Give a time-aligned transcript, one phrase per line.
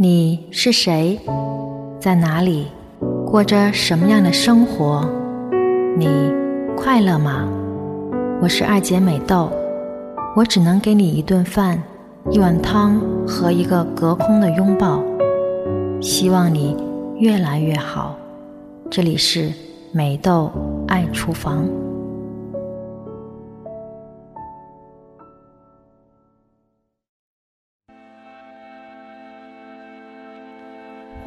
[0.00, 1.18] 你是谁？
[1.98, 2.68] 在哪里？
[3.26, 5.04] 过着什么样的生活？
[5.96, 6.06] 你
[6.76, 7.48] 快乐吗？
[8.40, 9.50] 我是二姐美豆，
[10.36, 11.82] 我只能给你一顿饭、
[12.30, 15.02] 一碗汤和一个隔空的拥抱。
[16.00, 16.76] 希望你
[17.16, 18.16] 越来越好。
[18.88, 19.52] 这里是
[19.90, 20.48] 美豆
[20.86, 21.68] 爱厨房。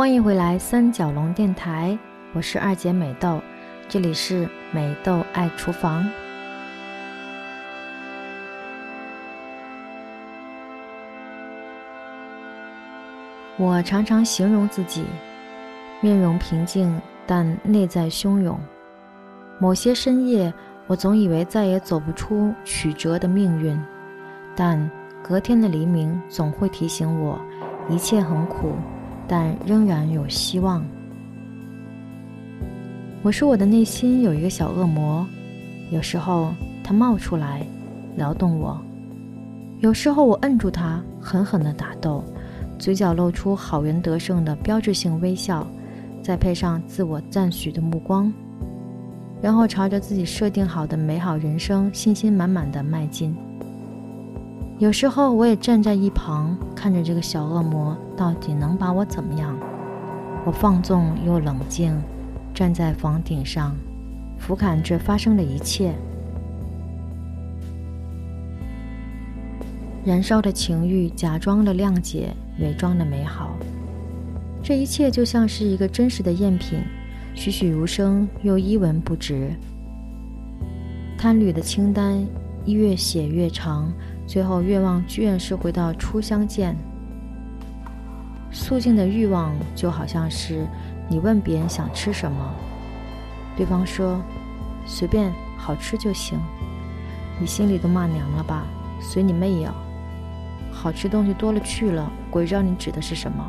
[0.02, 1.96] 欢迎回来三角龙电台，
[2.34, 3.40] 我是二姐美豆，
[3.88, 6.04] 这里是美豆爱厨房。
[13.58, 15.06] 我常常形容自己，
[16.02, 18.60] 面容平静，但内在汹涌。
[19.60, 20.52] 某些深夜，
[20.88, 23.80] 我总以为再也走不出曲折的命运，
[24.56, 24.90] 但
[25.22, 27.40] 隔天的黎明总会提醒我，
[27.88, 28.74] 一切很苦。
[29.28, 30.84] 但仍然有希望。
[33.24, 35.26] 我说，我的内心有一个小恶魔，
[35.92, 37.66] 有时候它冒出来，
[38.18, 38.76] 撩动我；
[39.80, 42.24] 有时候我摁住它，狠狠地打斗，
[42.80, 45.68] 嘴角露出好人得胜的标志性微笑，
[46.24, 48.34] 再配上自我赞许的目光，
[49.40, 53.36] 然后朝着自己设定好的美好人生信心满满的迈进。
[54.82, 59.56] 有时候我也站在一旁，看着这个小恶魔到底能把我怎么样。
[60.44, 61.96] 我放纵又冷静，
[62.52, 63.76] 站在房顶上，
[64.40, 65.94] 俯瞰着发生的一切。
[70.04, 73.56] 燃烧的情欲，假装的谅解，伪装的美好。
[74.64, 76.80] 这一切就像是一个真实的赝品，
[77.36, 79.52] 栩栩如生又一文不值。
[81.20, 82.26] 贪侣的清单
[82.66, 83.94] 越写越长。
[84.32, 86.74] 最后，愿望居然是回到初相见。
[88.50, 90.66] 肃静的欲望就好像是
[91.10, 92.54] 你问别人想吃什么，
[93.58, 94.22] 对方说
[94.86, 96.40] 随便好吃就行，
[97.42, 98.64] 你心里都骂娘了吧？
[99.02, 99.74] 随你妹呀！
[100.72, 103.46] 好吃东西多了去了，鬼知道你指的是什么。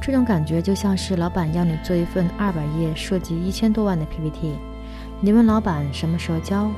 [0.00, 4.54] 这种感觉就像是老板要你做一份二百页、涉及一千多万的 PPT，
[5.20, 6.70] 你问老板什么时候交？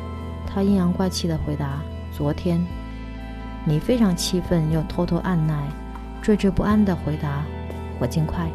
[0.52, 1.80] 他阴阳怪气的回答
[2.12, 2.60] ：“昨天。”
[3.64, 5.68] 你非常气愤又偷偷按耐，
[6.22, 7.44] 惴惴不安的回答
[8.00, 8.50] ：“我尽快。”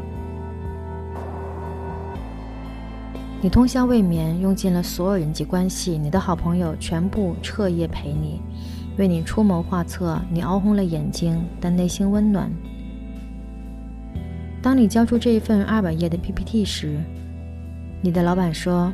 [3.39, 8.41] 你通宵未眠，用尽了所有人际关系，你的好朋友全部彻夜陪你，
[8.97, 10.19] 为你出谋划策。
[10.31, 12.51] 你熬红了眼睛，但内心温暖。
[14.63, 16.97] 当你交出这一份二百页的 PPT 时，
[18.01, 18.91] 你的老板说：“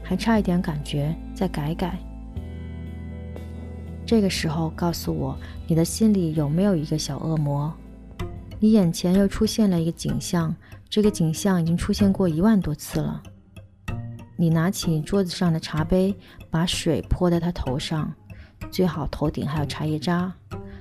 [0.00, 1.98] 还差一点感觉，再改改。”
[4.06, 5.36] 这个时候，告诉我
[5.66, 7.74] 你的心里有没有一个小恶魔？
[8.60, 10.54] 你眼前又出现了一个景象，
[10.88, 13.20] 这个景象已经出现过一万多次了。
[14.36, 16.14] 你拿起桌子上的茶杯，
[16.50, 18.12] 把水泼在他头上，
[18.70, 20.32] 最好头顶还有茶叶渣。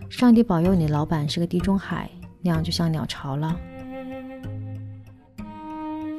[0.08, 2.08] 上帝保佑你，老板是个地中海，
[2.42, 3.60] 那样就像鸟巢了。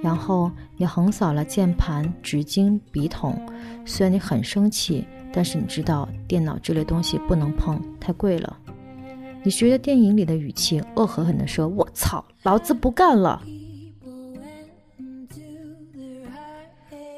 [0.03, 3.41] 然后你横扫了键盘、纸巾、笔筒，
[3.85, 5.07] 虽然你很生气。
[5.37, 8.57] 但是你知道，电脑这类东西不能碰，太贵了。
[9.43, 13.43] 你学着电影里的语气，恶狠狠地说：“我操，老子不干了！”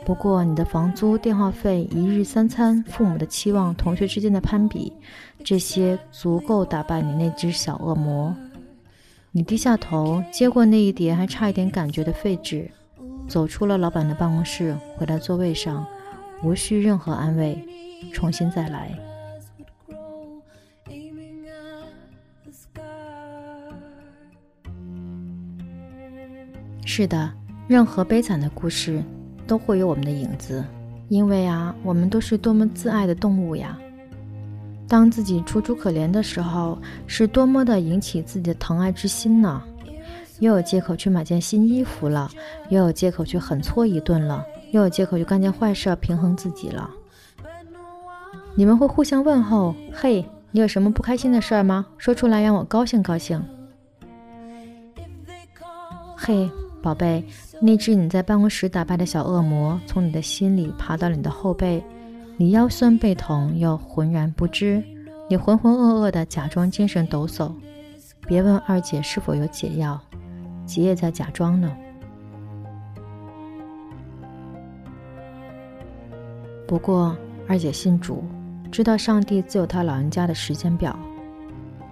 [0.05, 4.93] 不过，你的房租、电话费、一日三餐、父母的期望、同学之间的攀比，
[5.45, 8.35] 这些足够打败你那只小恶魔。
[9.31, 12.69] 你低下头，接过那一叠还差一点感觉的废纸，
[13.29, 15.87] 走出了老板的办公室，回到座位上，
[16.43, 17.57] 无需任何安慰。
[18.13, 18.91] 重新再来。
[26.85, 27.31] 是的，
[27.69, 29.03] 任何悲惨的故事
[29.47, 30.65] 都会有我们的影子，
[31.09, 33.79] 因为啊，我们都是多么自爱的动物呀！
[34.89, 39.63] 当自己楚楚可怜的时候，是多么的引起自己的疼爱之心呢？
[40.41, 42.31] 又有借口去买件新衣服了，
[42.71, 46.91] 又有借口去狠搓一顿了，又有借口去干件坏事平衡自己了。
[48.55, 51.87] 你们会互相问候，嘿，你有什么不开心的事儿吗？
[51.97, 53.41] 说出来让我高兴高兴。
[56.17, 56.51] 嘿，
[56.83, 57.25] 宝贝，
[57.63, 61.83] 那只你在办公室打败的小恶魔，从你的心里爬到了你的后背，
[62.37, 64.83] 你腰酸背痛又浑然不知，
[65.29, 67.53] 你浑浑噩噩的假装精神抖擞。
[68.27, 69.99] 别问二姐是否有解药，
[70.67, 71.75] 姐也在假装呢。
[76.67, 77.17] 不过
[77.47, 78.25] 二姐信主。
[78.71, 80.97] 知道上帝自有他老人家的时间表，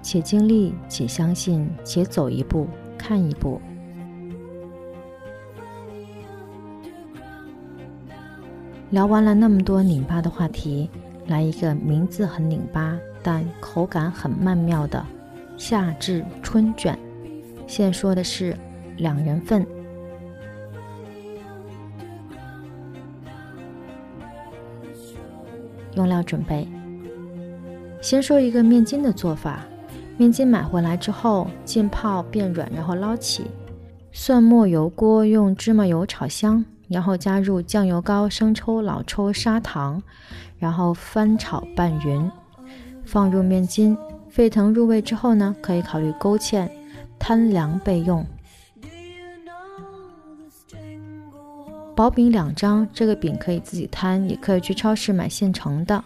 [0.02, 3.60] 且经历，且相信，且走一步，看一步。
[8.90, 10.88] 聊完了那么多拧巴的话题，
[11.26, 15.04] 来一个名字很拧巴，但口感很曼妙的
[15.56, 16.96] 夏至春卷。
[17.66, 18.56] 现说的是
[18.96, 19.66] 两人份。
[25.96, 26.66] 用料准备：
[28.00, 29.60] 先说一个面筋的做法。
[30.18, 33.50] 面筋买回来之后浸泡变软，然后捞起，
[34.12, 40.02] 蒜末油锅用芝麻油炒香，然后加入酱油膏、生抽、老抽、砂糖，
[40.58, 42.30] 然后翻炒拌匀，
[43.04, 43.94] 放入面筋，
[44.30, 46.66] 沸腾入味之后呢，可以考虑勾芡，
[47.18, 48.24] 摊凉备用。
[51.96, 56.04] 薄饼两张，这个饼可以自己摊，也可以去超市买现成的。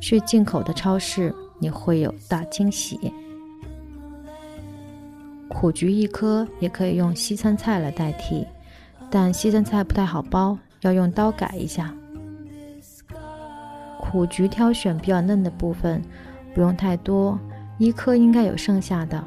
[0.00, 2.98] 去进口的超市，你会有大惊喜。
[5.48, 8.44] 苦菊一颗，也可以用西餐菜来代替，
[9.08, 11.94] 但西餐菜不太好包，要用刀改一下。
[14.00, 16.02] 苦菊挑选比较嫩的部分，
[16.52, 17.38] 不用太多，
[17.78, 19.22] 一颗应该有剩下的。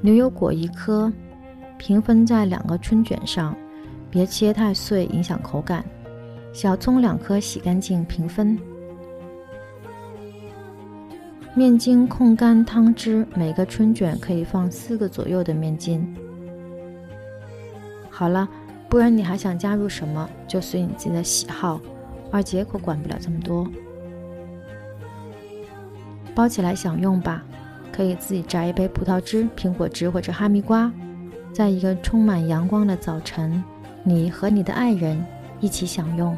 [0.00, 1.12] 牛油果一颗，
[1.78, 3.56] 平分在两个春卷上，
[4.10, 5.84] 别切太碎，影响口感。
[6.52, 8.58] 小葱两颗，洗干净平分。
[11.54, 16.16] 面筋控干汤汁，每个春卷可以放四个左右的面筋。
[18.10, 18.48] 好了，
[18.88, 21.80] 不然你还想加入什么，就随你自己的喜好。
[22.30, 23.66] 二姐可管不了这么多。
[26.34, 27.42] 包起来享用吧，
[27.92, 30.92] 可以自己榨一杯葡萄汁、苹果汁或者哈密瓜，
[31.56, 33.64] 在一个充满阳光的早晨，
[34.04, 35.24] 你和你的爱人
[35.58, 36.36] 一起享用。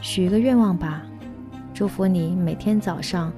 [0.00, 1.02] 许一个愿望吧，
[1.74, 3.30] 祝福你每天早上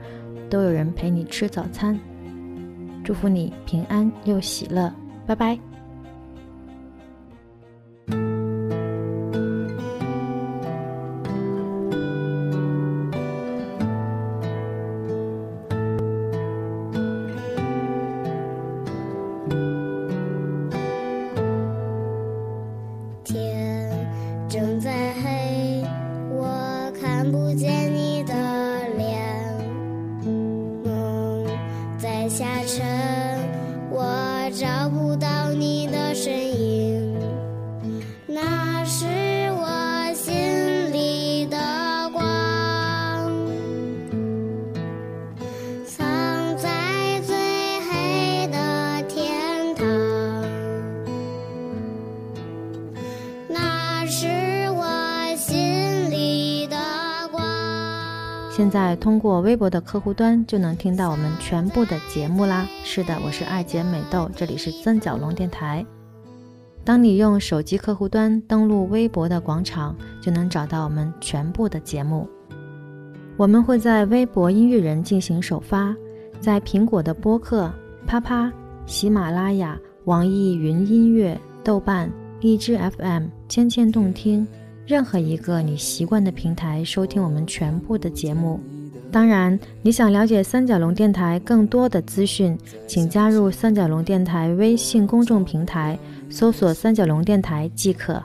[0.49, 1.99] 都有人陪你吃早餐，
[3.03, 4.89] 祝福你平安又喜乐，
[5.27, 5.59] 拜拜。
[23.27, 23.91] 天
[24.49, 25.36] 正在黑
[58.57, 62.67] 现在通过微博的客户端就能听到我们全部的节目啦。
[62.85, 65.85] 是的，我是爱姐美豆，这里是三角龙电台。
[66.83, 72.27] 当你用手机客户端登录微博的广场，就能找到我们全部的节目。
[73.37, 75.95] 我们会在微博音乐人进行首发，
[76.41, 77.71] 在苹果的播客、
[78.07, 78.51] 啪啪、
[78.87, 82.11] 喜马拉雅、网易云音乐、豆瓣、
[82.41, 84.49] 荔枝 FM、千千动听。
[84.87, 88.61] 任何一个你习惯的平台收听我们全部的节目。
[89.11, 98.23] 当然，你想了解三角龙电台更多的资讯，请加入三角龙电台微信公众平台，搜索“三角龙电台”即可。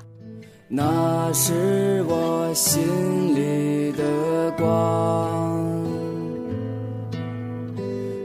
[0.68, 2.82] 那是我心
[3.36, 5.84] 里的光，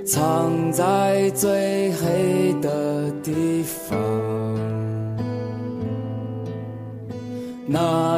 [0.05, 4.25] 藏在最黑的地方。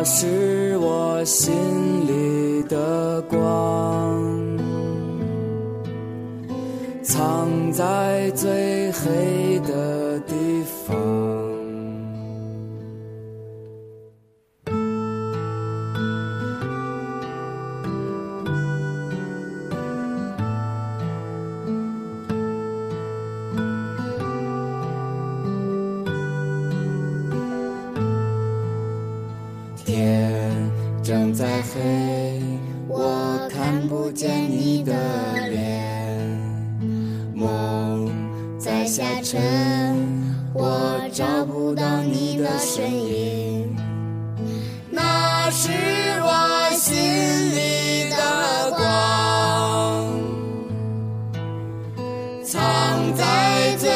[0.01, 1.53] 那是我心
[2.07, 4.23] 里的光，
[7.03, 9.48] 藏在最黑
[31.79, 32.43] 黑，
[32.89, 34.93] 我看不见你的
[35.49, 35.87] 脸。
[37.35, 38.11] 梦
[38.59, 39.41] 在下沉，
[40.53, 43.77] 我找不到你的身影。
[44.91, 45.71] 那是
[46.21, 46.97] 我心
[47.55, 48.17] 里的
[48.77, 48.83] 光，
[52.43, 53.89] 藏在最